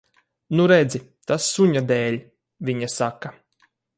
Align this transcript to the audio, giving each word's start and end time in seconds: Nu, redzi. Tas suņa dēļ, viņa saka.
Nu, 0.59 0.63
redzi. 0.71 1.01
Tas 1.31 1.51
suņa 1.57 1.85
dēļ, 1.93 2.19
viņa 2.71 2.93
saka. 2.97 3.35